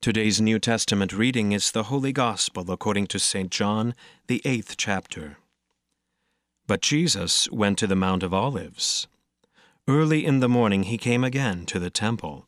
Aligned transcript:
Today's 0.00 0.40
New 0.40 0.60
Testament 0.60 1.12
reading 1.12 1.50
is 1.50 1.72
the 1.72 1.82
Holy 1.84 2.12
Gospel 2.12 2.70
according 2.70 3.08
to 3.08 3.18
St. 3.18 3.50
John, 3.50 3.96
the 4.28 4.40
eighth 4.44 4.76
chapter. 4.76 5.38
But 6.68 6.82
Jesus 6.82 7.50
went 7.50 7.78
to 7.78 7.88
the 7.88 7.96
Mount 7.96 8.22
of 8.22 8.32
Olives. 8.32 9.08
Early 9.88 10.24
in 10.24 10.38
the 10.38 10.48
morning 10.48 10.84
he 10.84 10.98
came 10.98 11.24
again 11.24 11.66
to 11.66 11.80
the 11.80 11.90
temple. 11.90 12.46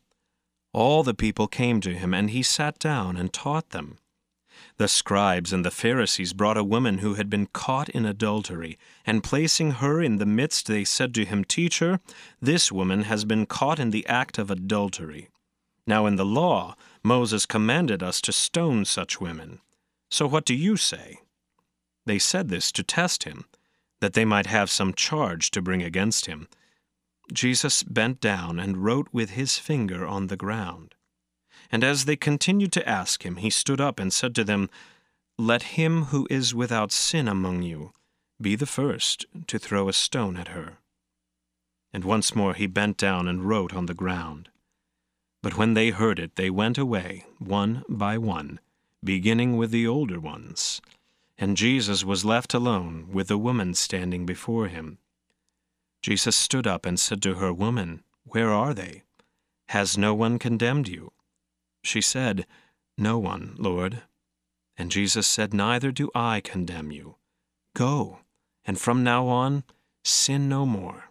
All 0.71 1.03
the 1.03 1.13
people 1.13 1.49
came 1.49 1.81
to 1.81 1.93
him, 1.93 2.13
and 2.13 2.29
he 2.29 2.41
sat 2.41 2.79
down 2.79 3.17
and 3.17 3.33
taught 3.33 3.71
them. 3.71 3.97
The 4.77 4.87
scribes 4.87 5.51
and 5.51 5.65
the 5.65 5.71
Pharisees 5.71 6.31
brought 6.31 6.57
a 6.57 6.63
woman 6.63 6.99
who 6.99 7.15
had 7.15 7.29
been 7.29 7.47
caught 7.47 7.89
in 7.89 8.05
adultery, 8.05 8.77
and 9.05 9.25
placing 9.25 9.71
her 9.71 10.01
in 10.01 10.19
the 10.19 10.25
midst, 10.25 10.67
they 10.67 10.85
said 10.85 11.13
to 11.15 11.25
him, 11.25 11.43
Teacher, 11.43 11.99
this 12.41 12.71
woman 12.71 13.03
has 13.03 13.25
been 13.25 13.45
caught 13.45 13.77
in 13.77 13.89
the 13.89 14.07
act 14.07 14.37
of 14.37 14.49
adultery. 14.49 15.30
Now 15.91 16.05
in 16.05 16.15
the 16.15 16.23
law, 16.23 16.77
Moses 17.03 17.45
commanded 17.45 18.01
us 18.01 18.21
to 18.21 18.31
stone 18.31 18.85
such 18.85 19.19
women. 19.19 19.59
So 20.09 20.25
what 20.25 20.45
do 20.45 20.55
you 20.55 20.77
say? 20.77 21.19
They 22.05 22.17
said 22.17 22.47
this 22.47 22.71
to 22.71 22.81
test 22.81 23.25
him, 23.25 23.43
that 23.99 24.13
they 24.13 24.23
might 24.23 24.45
have 24.45 24.69
some 24.69 24.93
charge 24.93 25.51
to 25.51 25.61
bring 25.61 25.83
against 25.83 26.27
him. 26.27 26.47
Jesus 27.33 27.83
bent 27.83 28.21
down 28.21 28.57
and 28.57 28.85
wrote 28.85 29.09
with 29.11 29.31
his 29.31 29.57
finger 29.57 30.07
on 30.07 30.27
the 30.27 30.37
ground. 30.37 30.95
And 31.69 31.83
as 31.83 32.05
they 32.05 32.15
continued 32.15 32.71
to 32.71 32.87
ask 32.87 33.25
him, 33.25 33.35
he 33.35 33.49
stood 33.49 33.81
up 33.81 33.99
and 33.99 34.13
said 34.13 34.33
to 34.35 34.45
them, 34.45 34.69
Let 35.37 35.75
him 35.75 36.05
who 36.05 36.25
is 36.29 36.55
without 36.55 36.93
sin 36.93 37.27
among 37.27 37.63
you 37.63 37.91
be 38.39 38.55
the 38.55 38.65
first 38.65 39.25
to 39.47 39.59
throw 39.59 39.89
a 39.89 39.93
stone 40.07 40.37
at 40.37 40.55
her. 40.55 40.77
And 41.91 42.05
once 42.05 42.33
more 42.33 42.53
he 42.53 42.65
bent 42.65 42.95
down 42.95 43.27
and 43.27 43.43
wrote 43.43 43.73
on 43.73 43.87
the 43.87 43.93
ground. 43.93 44.50
But 45.41 45.57
when 45.57 45.73
they 45.73 45.89
heard 45.89 46.19
it, 46.19 46.35
they 46.35 46.49
went 46.49 46.77
away, 46.77 47.25
one 47.39 47.83
by 47.89 48.17
one, 48.17 48.59
beginning 49.03 49.57
with 49.57 49.71
the 49.71 49.87
older 49.87 50.19
ones. 50.19 50.81
And 51.37 51.57
Jesus 51.57 52.03
was 52.03 52.23
left 52.23 52.53
alone 52.53 53.07
with 53.11 53.27
the 53.27 53.37
woman 53.37 53.73
standing 53.73 54.25
before 54.25 54.67
him. 54.67 54.99
Jesus 56.01 56.35
stood 56.35 56.67
up 56.67 56.85
and 56.85 56.99
said 56.99 57.21
to 57.23 57.35
her, 57.35 57.51
Woman, 57.51 58.03
where 58.23 58.51
are 58.51 58.73
they? 58.73 59.03
Has 59.69 59.97
no 59.97 60.13
one 60.13 60.37
condemned 60.37 60.87
you? 60.87 61.11
She 61.83 62.01
said, 62.01 62.45
No 62.97 63.17
one, 63.17 63.55
Lord. 63.57 64.03
And 64.77 64.91
Jesus 64.91 65.27
said, 65.27 65.53
Neither 65.53 65.91
do 65.91 66.11
I 66.13 66.41
condemn 66.41 66.91
you. 66.91 67.15
Go, 67.75 68.19
and 68.65 68.79
from 68.79 69.03
now 69.03 69.27
on, 69.27 69.63
sin 70.03 70.49
no 70.49 70.65
more. 70.65 71.10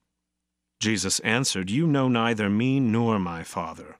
Jesus 0.81 1.19
answered, 1.19 1.69
You 1.69 1.85
know 1.85 2.07
neither 2.07 2.49
me 2.49 2.79
nor 2.79 3.19
my 3.19 3.43
Father. 3.43 3.99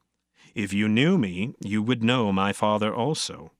If 0.55 0.73
you 0.73 0.89
knew 0.89 1.15
me, 1.15 1.53
you 1.61 1.83
would 1.83 2.03
know 2.03 2.33
my 2.33 2.53
Father 2.53 2.93
also. 2.93 3.51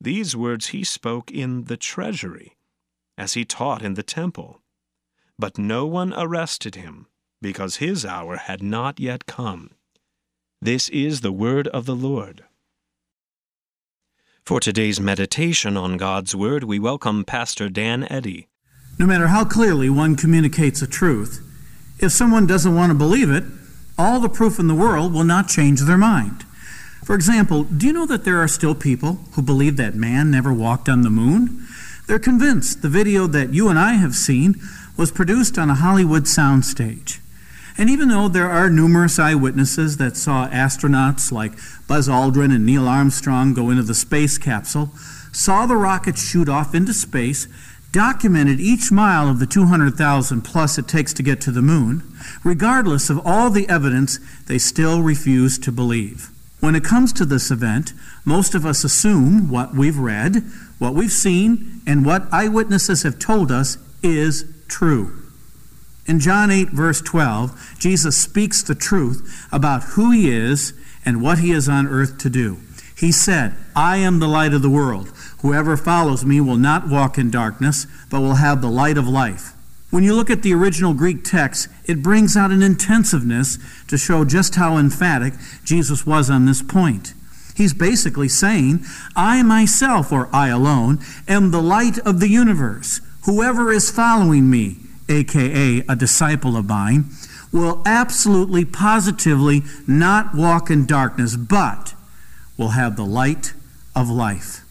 These 0.00 0.34
words 0.34 0.68
he 0.68 0.82
spoke 0.82 1.30
in 1.30 1.64
the 1.64 1.76
treasury, 1.76 2.56
as 3.16 3.34
he 3.34 3.44
taught 3.44 3.80
in 3.80 3.94
the 3.94 4.02
temple. 4.02 4.60
But 5.38 5.56
no 5.56 5.86
one 5.86 6.12
arrested 6.14 6.74
him, 6.74 7.06
because 7.40 7.76
his 7.76 8.04
hour 8.04 8.36
had 8.36 8.60
not 8.60 8.98
yet 8.98 9.26
come. 9.26 9.70
This 10.60 10.88
is 10.88 11.20
the 11.20 11.32
word 11.32 11.68
of 11.68 11.86
the 11.86 11.94
Lord. 11.94 12.42
For 14.44 14.58
today's 14.58 14.98
meditation 14.98 15.76
on 15.76 15.96
God's 15.96 16.34
Word, 16.34 16.64
we 16.64 16.78
welcome 16.78 17.24
Pastor 17.24 17.68
Dan 17.68 18.06
Eddy. 18.10 18.48
No 18.98 19.06
matter 19.06 19.28
how 19.28 19.44
clearly 19.44 19.90
one 19.90 20.16
communicates 20.16 20.82
a 20.82 20.86
truth, 20.86 21.45
if 21.98 22.12
someone 22.12 22.46
doesn't 22.46 22.74
want 22.74 22.90
to 22.90 22.94
believe 22.94 23.30
it, 23.30 23.44
all 23.98 24.20
the 24.20 24.28
proof 24.28 24.58
in 24.58 24.66
the 24.66 24.74
world 24.74 25.12
will 25.12 25.24
not 25.24 25.48
change 25.48 25.80
their 25.80 25.96
mind. 25.96 26.44
For 27.04 27.14
example, 27.14 27.62
do 27.64 27.86
you 27.86 27.92
know 27.92 28.06
that 28.06 28.24
there 28.24 28.42
are 28.42 28.48
still 28.48 28.74
people 28.74 29.20
who 29.32 29.42
believe 29.42 29.76
that 29.76 29.94
man 29.94 30.30
never 30.30 30.52
walked 30.52 30.88
on 30.88 31.02
the 31.02 31.10
moon? 31.10 31.66
They're 32.06 32.18
convinced 32.18 32.82
the 32.82 32.88
video 32.88 33.26
that 33.28 33.54
you 33.54 33.68
and 33.68 33.78
I 33.78 33.94
have 33.94 34.14
seen 34.14 34.56
was 34.96 35.10
produced 35.10 35.58
on 35.58 35.70
a 35.70 35.74
Hollywood 35.74 36.24
soundstage. 36.24 37.20
And 37.78 37.90
even 37.90 38.08
though 38.08 38.28
there 38.28 38.50
are 38.50 38.70
numerous 38.70 39.18
eyewitnesses 39.18 39.98
that 39.98 40.16
saw 40.16 40.48
astronauts 40.48 41.30
like 41.30 41.52
Buzz 41.86 42.08
Aldrin 42.08 42.54
and 42.54 42.64
Neil 42.64 42.88
Armstrong 42.88 43.52
go 43.54 43.70
into 43.70 43.82
the 43.82 43.94
space 43.94 44.38
capsule, 44.38 44.90
saw 45.32 45.66
the 45.66 45.76
rocket 45.76 46.16
shoot 46.16 46.48
off 46.48 46.74
into 46.74 46.94
space, 46.94 47.46
documented 47.96 48.60
each 48.60 48.92
mile 48.92 49.26
of 49.26 49.38
the 49.38 49.46
200,000 49.46 50.42
plus 50.42 50.76
it 50.76 50.86
takes 50.86 51.14
to 51.14 51.22
get 51.22 51.40
to 51.40 51.50
the 51.50 51.62
moon, 51.62 52.02
regardless 52.44 53.08
of 53.08 53.18
all 53.26 53.48
the 53.48 53.66
evidence, 53.70 54.20
they 54.46 54.58
still 54.58 55.00
refuse 55.00 55.58
to 55.58 55.72
believe. 55.72 56.28
When 56.60 56.74
it 56.74 56.84
comes 56.84 57.10
to 57.14 57.24
this 57.24 57.50
event, 57.50 57.94
most 58.26 58.54
of 58.54 58.66
us 58.66 58.84
assume 58.84 59.48
what 59.48 59.74
we've 59.74 59.96
read, 59.96 60.42
what 60.78 60.94
we've 60.94 61.10
seen, 61.10 61.80
and 61.86 62.04
what 62.04 62.30
eyewitnesses 62.30 63.02
have 63.02 63.18
told 63.18 63.50
us 63.50 63.78
is 64.02 64.44
true. 64.68 65.18
In 66.04 66.20
John 66.20 66.50
8, 66.50 66.68
verse 66.68 67.00
12, 67.00 67.76
Jesus 67.78 68.14
speaks 68.14 68.62
the 68.62 68.74
truth 68.74 69.48
about 69.50 69.82
who 69.94 70.10
he 70.10 70.30
is 70.30 70.74
and 71.06 71.22
what 71.22 71.38
he 71.38 71.50
is 71.50 71.66
on 71.66 71.86
earth 71.86 72.18
to 72.18 72.28
do. 72.28 72.58
He 72.96 73.12
said, 73.12 73.54
I 73.74 73.98
am 73.98 74.18
the 74.18 74.28
light 74.28 74.54
of 74.54 74.62
the 74.62 74.70
world. 74.70 75.08
Whoever 75.40 75.76
follows 75.76 76.24
me 76.24 76.40
will 76.40 76.56
not 76.56 76.88
walk 76.88 77.18
in 77.18 77.30
darkness, 77.30 77.86
but 78.10 78.20
will 78.20 78.36
have 78.36 78.62
the 78.62 78.70
light 78.70 78.96
of 78.96 79.06
life. 79.06 79.52
When 79.90 80.02
you 80.02 80.14
look 80.14 80.30
at 80.30 80.42
the 80.42 80.54
original 80.54 80.94
Greek 80.94 81.22
text, 81.22 81.68
it 81.84 82.02
brings 82.02 82.36
out 82.36 82.50
an 82.50 82.62
intensiveness 82.62 83.58
to 83.88 83.98
show 83.98 84.24
just 84.24 84.54
how 84.54 84.78
emphatic 84.78 85.34
Jesus 85.62 86.06
was 86.06 86.30
on 86.30 86.46
this 86.46 86.62
point. 86.62 87.12
He's 87.54 87.72
basically 87.72 88.28
saying, 88.28 88.84
I 89.14 89.42
myself, 89.42 90.10
or 90.10 90.28
I 90.34 90.48
alone, 90.48 90.98
am 91.28 91.50
the 91.50 91.62
light 91.62 91.98
of 92.00 92.20
the 92.20 92.28
universe. 92.28 93.00
Whoever 93.24 93.72
is 93.72 93.90
following 93.90 94.50
me, 94.50 94.78
aka 95.08 95.82
a 95.88 95.96
disciple 95.96 96.56
of 96.56 96.66
mine, 96.66 97.06
will 97.52 97.82
absolutely, 97.86 98.64
positively 98.64 99.62
not 99.86 100.34
walk 100.34 100.70
in 100.70 100.84
darkness, 100.84 101.36
but 101.36 101.94
will 102.56 102.70
have 102.70 102.96
the 102.96 103.04
light 103.04 103.52
of 103.94 104.08
life. 104.08 104.62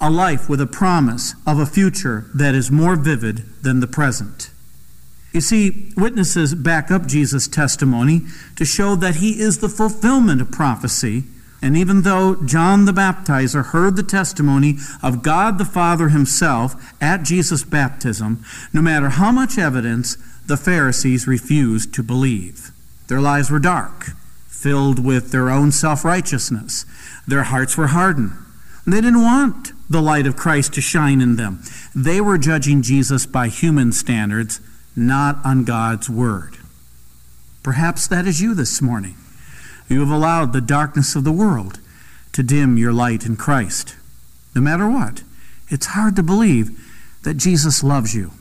A 0.00 0.10
life 0.10 0.48
with 0.48 0.60
a 0.60 0.66
promise 0.66 1.34
of 1.46 1.58
a 1.58 1.66
future 1.66 2.26
that 2.34 2.54
is 2.54 2.70
more 2.70 2.96
vivid 2.96 3.44
than 3.62 3.80
the 3.80 3.86
present. 3.86 4.50
You 5.32 5.40
see, 5.40 5.92
witnesses 5.96 6.54
back 6.54 6.90
up 6.90 7.06
Jesus' 7.06 7.48
testimony 7.48 8.22
to 8.56 8.64
show 8.64 8.96
that 8.96 9.16
he 9.16 9.40
is 9.40 9.58
the 9.58 9.68
fulfillment 9.68 10.40
of 10.40 10.50
prophecy. 10.50 11.24
And 11.62 11.76
even 11.76 12.02
though 12.02 12.34
John 12.44 12.84
the 12.84 12.92
Baptizer 12.92 13.66
heard 13.66 13.96
the 13.96 14.02
testimony 14.02 14.76
of 15.02 15.22
God 15.22 15.58
the 15.58 15.64
Father 15.64 16.08
himself 16.08 16.92
at 17.00 17.22
Jesus' 17.22 17.64
baptism, 17.64 18.44
no 18.72 18.82
matter 18.82 19.10
how 19.10 19.30
much 19.32 19.56
evidence, 19.56 20.16
the 20.44 20.56
Pharisees 20.56 21.26
refused 21.26 21.94
to 21.94 22.02
believe. 22.02 22.72
Their 23.06 23.20
lives 23.20 23.50
were 23.50 23.60
dark, 23.60 24.10
filled 24.62 25.04
with 25.04 25.32
their 25.32 25.50
own 25.50 25.72
self 25.72 26.04
righteousness. 26.04 26.86
Their 27.26 27.42
hearts 27.44 27.76
were 27.76 27.88
hardened. 27.88 28.32
They 28.86 29.00
didn't 29.00 29.22
want 29.22 29.72
the 29.90 30.00
light 30.00 30.26
of 30.26 30.36
Christ 30.36 30.74
to 30.74 30.80
shine 30.80 31.20
in 31.20 31.36
them. 31.36 31.62
They 31.94 32.20
were 32.20 32.38
judging 32.38 32.82
Jesus 32.82 33.26
by 33.26 33.48
human 33.48 33.92
standards, 33.92 34.60
not 34.96 35.38
on 35.44 35.64
God's 35.64 36.08
word. 36.08 36.58
Perhaps 37.62 38.06
that 38.08 38.26
is 38.26 38.40
you 38.40 38.54
this 38.54 38.82
morning. 38.82 39.16
You 39.88 40.00
have 40.00 40.10
allowed 40.10 40.52
the 40.52 40.60
darkness 40.60 41.14
of 41.14 41.24
the 41.24 41.32
world 41.32 41.78
to 42.32 42.42
dim 42.42 42.76
your 42.76 42.92
light 42.92 43.26
in 43.26 43.36
Christ. 43.36 43.96
No 44.54 44.60
matter 44.60 44.88
what, 44.88 45.22
it's 45.68 45.86
hard 45.86 46.16
to 46.16 46.22
believe 46.22 46.70
that 47.22 47.34
Jesus 47.34 47.82
loves 47.82 48.14
you. 48.14 48.32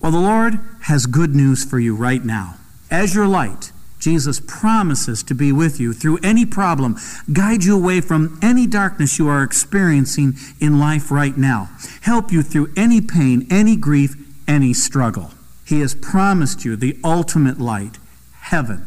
Well, 0.00 0.12
the 0.12 0.18
Lord 0.18 0.60
has 0.82 1.06
good 1.06 1.34
news 1.34 1.64
for 1.64 1.78
you 1.78 1.94
right 1.94 2.24
now. 2.24 2.56
As 2.90 3.14
your 3.14 3.26
light, 3.26 3.72
Jesus 4.00 4.40
promises 4.40 5.22
to 5.24 5.34
be 5.34 5.52
with 5.52 5.78
you 5.78 5.92
through 5.92 6.18
any 6.22 6.46
problem, 6.46 6.96
guide 7.32 7.62
you 7.62 7.76
away 7.76 8.00
from 8.00 8.38
any 8.42 8.66
darkness 8.66 9.18
you 9.18 9.28
are 9.28 9.44
experiencing 9.44 10.34
in 10.58 10.80
life 10.80 11.10
right 11.10 11.36
now, 11.36 11.68
help 12.00 12.32
you 12.32 12.42
through 12.42 12.72
any 12.76 13.02
pain, 13.02 13.46
any 13.50 13.76
grief, 13.76 14.16
any 14.48 14.72
struggle. 14.72 15.32
He 15.66 15.80
has 15.80 15.94
promised 15.94 16.64
you 16.64 16.74
the 16.74 16.98
ultimate 17.04 17.60
light, 17.60 17.98
heaven, 18.40 18.86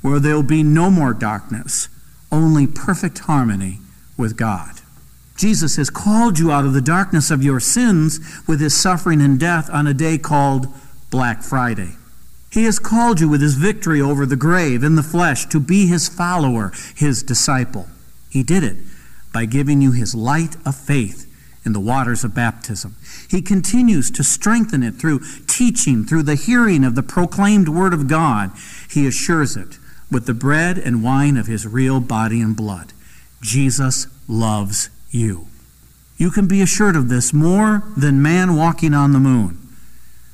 where 0.00 0.20
there 0.20 0.36
will 0.36 0.44
be 0.44 0.62
no 0.62 0.88
more 0.88 1.12
darkness, 1.12 1.88
only 2.30 2.66
perfect 2.68 3.18
harmony 3.20 3.80
with 4.16 4.36
God. 4.36 4.80
Jesus 5.36 5.76
has 5.76 5.90
called 5.90 6.38
you 6.38 6.52
out 6.52 6.64
of 6.64 6.74
the 6.74 6.80
darkness 6.80 7.32
of 7.32 7.42
your 7.42 7.58
sins 7.58 8.20
with 8.46 8.60
his 8.60 8.80
suffering 8.80 9.20
and 9.20 9.38
death 9.40 9.68
on 9.68 9.88
a 9.88 9.94
day 9.94 10.16
called 10.16 10.68
Black 11.10 11.42
Friday. 11.42 11.96
He 12.54 12.64
has 12.66 12.78
called 12.78 13.18
you 13.18 13.28
with 13.28 13.40
his 13.40 13.56
victory 13.56 14.00
over 14.00 14.24
the 14.24 14.36
grave 14.36 14.84
in 14.84 14.94
the 14.94 15.02
flesh 15.02 15.44
to 15.46 15.58
be 15.58 15.88
his 15.88 16.08
follower, 16.08 16.72
his 16.94 17.24
disciple. 17.24 17.88
He 18.30 18.44
did 18.44 18.62
it 18.62 18.76
by 19.32 19.44
giving 19.44 19.82
you 19.82 19.90
his 19.90 20.14
light 20.14 20.56
of 20.64 20.76
faith 20.76 21.28
in 21.66 21.72
the 21.72 21.80
waters 21.80 22.22
of 22.22 22.32
baptism. 22.32 22.94
He 23.28 23.42
continues 23.42 24.08
to 24.12 24.22
strengthen 24.22 24.84
it 24.84 24.94
through 24.94 25.22
teaching, 25.48 26.04
through 26.04 26.22
the 26.22 26.36
hearing 26.36 26.84
of 26.84 26.94
the 26.94 27.02
proclaimed 27.02 27.68
word 27.68 27.92
of 27.92 28.06
God. 28.06 28.52
He 28.88 29.04
assures 29.04 29.56
it 29.56 29.80
with 30.08 30.26
the 30.26 30.34
bread 30.34 30.78
and 30.78 31.02
wine 31.02 31.36
of 31.36 31.48
his 31.48 31.66
real 31.66 31.98
body 31.98 32.40
and 32.40 32.54
blood. 32.54 32.92
Jesus 33.42 34.06
loves 34.28 34.90
you. 35.10 35.48
You 36.18 36.30
can 36.30 36.46
be 36.46 36.62
assured 36.62 36.94
of 36.94 37.08
this 37.08 37.32
more 37.32 37.82
than 37.96 38.22
man 38.22 38.54
walking 38.54 38.94
on 38.94 39.12
the 39.12 39.18
moon. 39.18 39.58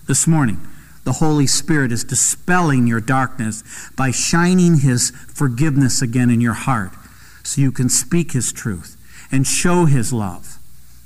This 0.07 0.27
morning, 0.27 0.61
the 1.11 1.15
Holy 1.15 1.49
Spirit 1.49 1.91
is 1.91 2.05
dispelling 2.05 2.87
your 2.87 3.01
darkness 3.01 3.65
by 3.97 4.13
shining 4.13 4.79
His 4.79 5.11
forgiveness 5.11 6.01
again 6.01 6.31
in 6.31 6.41
your 6.41 6.53
heart 6.53 6.93
so 7.43 7.61
you 7.61 7.73
can 7.73 7.89
speak 7.89 8.31
His 8.31 8.53
truth 8.53 8.97
and 9.33 9.45
show 9.45 9.87
His 9.87 10.13
love. 10.13 10.61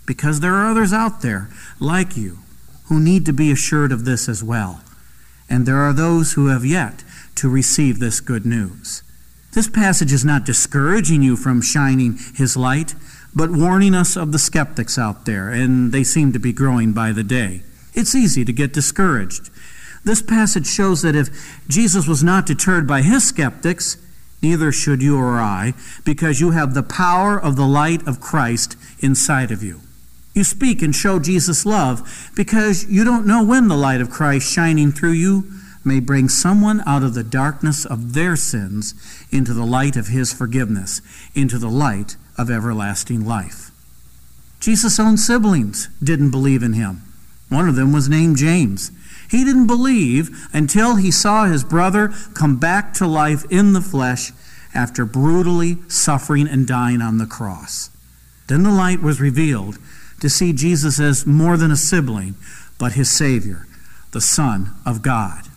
Because 0.05 0.41
there 0.41 0.57
are 0.57 0.71
others 0.71 0.93
out 0.93 1.23
there 1.23 1.49
like 1.81 2.19
you 2.19 2.41
who 2.89 3.01
need 3.01 3.25
to 3.25 3.33
be 3.33 3.51
assured 3.51 3.93
of 3.93 4.05
this 4.05 4.29
as 4.29 4.45
well. 4.45 4.83
And 5.49 5.65
there 5.65 5.79
are 5.79 5.95
those 5.95 6.35
who 6.35 6.49
have 6.49 6.67
yet 6.67 7.03
to 7.37 7.49
receive 7.49 7.99
this 7.99 8.21
good 8.21 8.45
news. 8.45 9.03
This 9.55 9.71
passage 9.71 10.13
is 10.13 10.23
not 10.23 10.45
discouraging 10.45 11.23
you 11.23 11.35
from 11.35 11.63
shining 11.63 12.19
His 12.35 12.59
light, 12.59 12.95
but 13.35 13.51
warning 13.51 13.95
us 13.95 14.19
of 14.19 14.33
the 14.33 14.39
skeptics 14.39 14.99
out 14.99 15.25
there, 15.25 15.49
and 15.49 15.93
they 15.93 16.05
seem 16.05 16.31
to 16.35 16.39
be 16.39 16.53
growing 16.53 16.93
by 16.93 17.13
the 17.13 17.25
day. 17.25 17.63
It's 17.95 18.15
easy 18.15 18.45
to 18.45 18.53
get 18.53 18.75
discouraged. 18.75 19.49
This 20.05 20.23
passage 20.23 20.67
shows 20.67 21.03
that 21.03 21.17
if 21.17 21.61
Jesus 21.67 22.07
was 22.07 22.23
not 22.23 22.47
deterred 22.47 22.87
by 22.87 23.03
his 23.03 23.27
skeptics, 23.27 23.97
neither 24.43 24.71
should 24.71 25.03
you 25.03 25.19
or 25.19 25.39
I, 25.39 25.73
because 26.05 26.41
you 26.41 26.51
have 26.51 26.75
the 26.75 26.83
power 26.83 27.41
of 27.41 27.57
the 27.57 27.67
light 27.67 28.07
of 28.07 28.21
Christ 28.21 28.77
inside 29.01 29.51
of 29.51 29.63
you. 29.63 29.81
You 30.35 30.45
speak 30.45 30.83
and 30.83 30.95
show 30.95 31.19
Jesus' 31.19 31.65
love 31.65 32.31
because 32.35 32.91
you 32.91 33.05
don't 33.05 33.27
know 33.27 33.43
when 33.43 33.69
the 33.69 33.77
light 33.77 34.01
of 34.01 34.11
Christ 34.11 34.53
shining 34.53 34.93
through 34.93 35.13
you 35.13 35.45
may 35.85 36.01
bring 36.01 36.29
someone 36.29 36.83
out 36.87 37.03
of 37.03 37.15
the 37.15 37.23
darkness 37.23 37.85
of 37.85 38.15
their 38.15 38.37
sins 38.37 38.95
into 39.31 39.53
the 39.53 39.65
light 39.65 39.97
of 39.97 40.09
his 40.09 40.33
forgiveness, 40.33 41.01
into 41.35 41.59
the 41.59 41.69
light 41.69 42.17
of 42.37 42.51
everlasting 42.51 43.25
life. 43.25 43.71
Jesus' 44.61 44.99
own 44.99 45.17
siblings 45.17 45.89
didn't 46.03 46.31
believe 46.31 46.63
in 46.63 46.73
him. 46.73 47.03
One 47.49 47.69
of 47.69 47.77
them 47.77 47.93
was 47.93 48.09
named 48.09 48.37
James. 48.37 48.91
He 49.31 49.45
didn't 49.45 49.67
believe 49.67 50.49
until 50.53 50.97
he 50.97 51.11
saw 51.11 51.47
his 51.47 51.65
brother 51.65 52.13
come 52.35 52.59
back 52.59 52.93
to 52.95 53.07
life 53.07 53.45
in 53.51 53.73
the 53.73 53.81
flesh 53.81 54.33
after 54.75 55.05
brutally 55.05 55.79
suffering 55.89 56.49
and 56.49 56.67
dying 56.67 57.01
on 57.01 57.19
the 57.19 57.27
cross. 57.27 57.91
Then 58.49 58.63
the 58.63 58.71
light 58.71 59.01
was 59.01 59.21
revealed 59.21 59.79
to 60.21 60.29
see 60.29 60.53
Jesus 60.53 61.01
as 61.01 61.27
more 61.27 61.57
than 61.57 61.71
a 61.71 61.77
sibling, 61.77 62.35
but 62.79 62.93
his 62.93 63.11
Savior, 63.11 63.67
the 64.13 64.21
Son 64.21 64.73
of 64.85 65.03
God. 65.03 65.49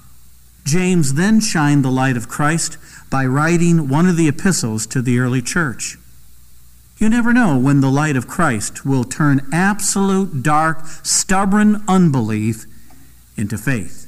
James 0.64 1.14
then 1.14 1.40
shined 1.40 1.84
the 1.84 1.90
light 1.90 2.18
of 2.18 2.28
Christ 2.28 2.78
by 3.10 3.26
writing 3.26 3.88
one 3.88 4.08
of 4.08 4.18
the 4.18 4.28
epistles 4.28 4.86
to 4.88 5.02
the 5.02 5.20
early 5.20 5.42
church. 5.42 5.98
You 6.98 7.10
never 7.10 7.32
know 7.32 7.58
when 7.58 7.82
the 7.82 7.92
light 7.92 8.16
of 8.16 8.28
Christ 8.28 8.86
will 8.86 9.04
turn 9.04 9.48
absolute, 9.54 10.42
dark, 10.44 10.86
stubborn 11.04 11.84
unbelief 11.88 12.66
into 13.38 13.58
faith 13.58 14.08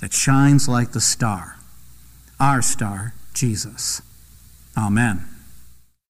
that 0.00 0.12
shines 0.12 0.68
like 0.68 0.92
the 0.92 1.00
star, 1.00 1.56
our 2.38 2.62
star, 2.62 3.14
Jesus. 3.34 4.00
Amen. 4.76 5.26